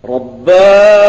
رباه 0.08 1.08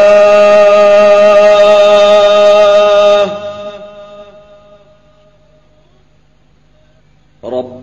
رباه 7.43 7.79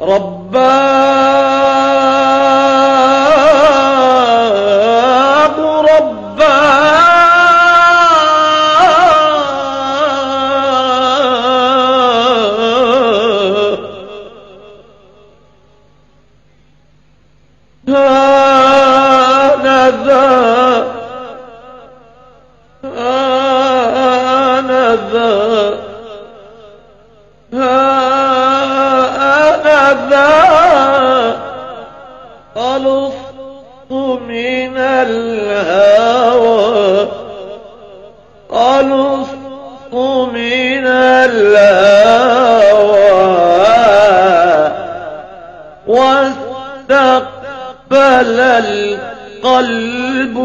رباه 0.00 1.13
هذا 24.93 25.42
القلب 49.44 50.38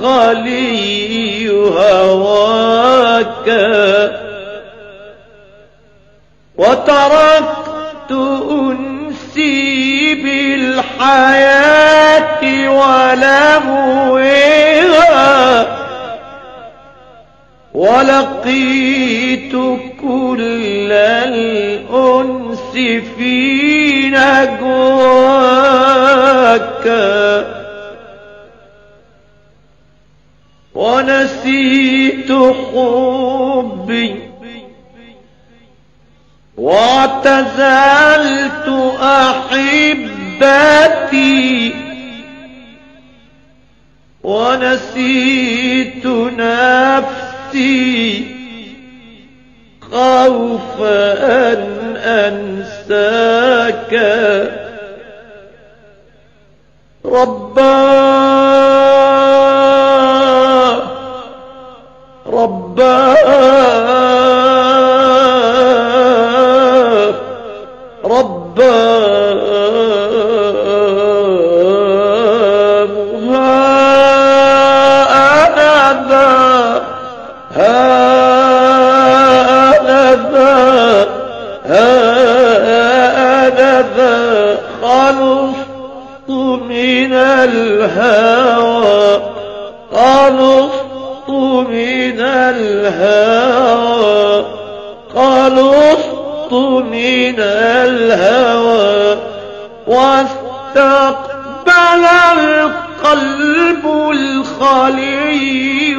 الخلي 0.00 1.48
هواك. 1.50 3.48
وتركت 6.58 8.12
أنسي 8.50 10.14
بالحياة 10.14 11.56
ولهوها 12.70 14.06
ولقيت 17.74 19.52
كل 20.02 20.92
الأنس 20.92 22.72
في 23.18 24.08
نجواك 24.08 25.06
ونسيت 30.96 32.32
حبي 32.32 34.10
واعتزلت 36.56 37.88
أحبتي 39.02 40.54
ونسيت 44.24 46.06
نفسي 46.36 47.96
خوف 49.80 50.82
أن 50.82 51.96
أنساك. 51.96 53.92
رباه 57.04 58.25
الهوى 98.06 99.18
واستقبل 99.86 101.26
القلب 102.32 103.84
الخلي 104.10 105.96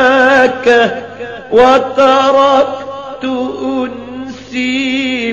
هواك 0.00 0.92
وتركت 1.52 3.24
أنسي 3.62 5.32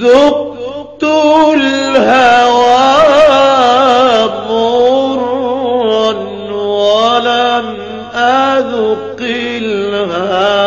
ذقت 0.00 1.02
الهوى 1.54 2.82
مرا 4.48 6.12
ولم 6.52 7.76
أذق 8.14 9.20
الهوى. 9.20 10.62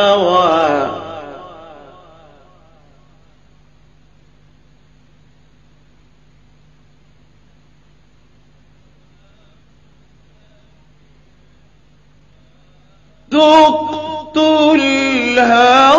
ذقت 13.33 14.37
الهوى 14.37 15.94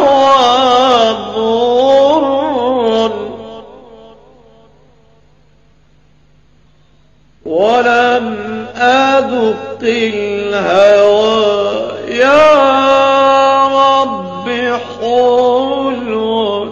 حلو 15.00 16.68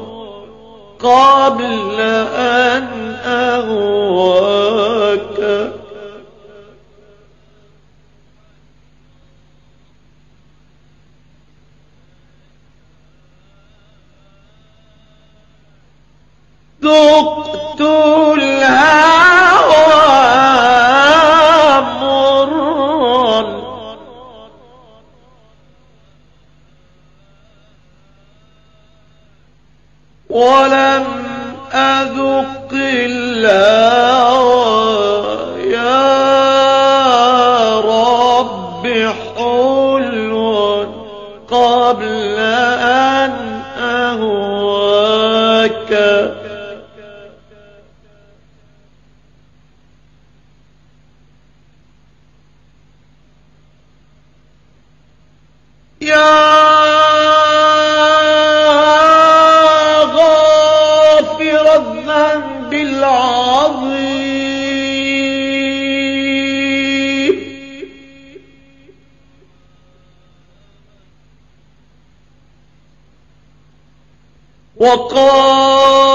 قبل 1.01 2.01
أن 2.37 2.87
أهواك 3.25 4.44
ولم 30.35 31.05
أذق 31.73 32.71
الهوى 32.73 34.25
يا 35.71 36.21
رب 37.81 38.87
حلو 39.37 40.87
قبل 41.49 42.39
أن 42.39 43.33
أهواك. 43.79 44.55
يا 56.01 56.44
وقابلا 74.77 76.14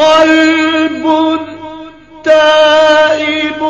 قلب 0.00 1.04
تائب 2.24 3.60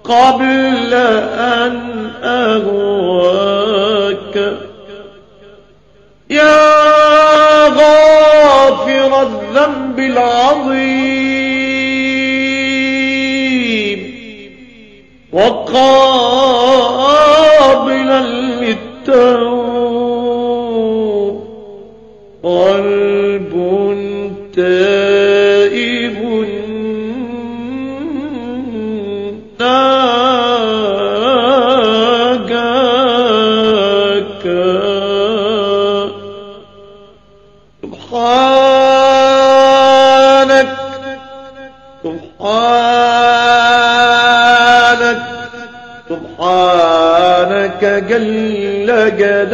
قبل 0.05 0.95
أن 1.35 2.11
أهواك. 2.25 3.73
يا 6.31 7.69
غافر 7.69 9.23
الذنب 9.23 9.99
العظيم 9.99 11.23
وقابلا 15.33 16.23
للتوب 18.61 19.52
سبحانك 47.83 48.05
جل 48.05 48.87
جلالك 48.87 49.21
يا 49.21 49.45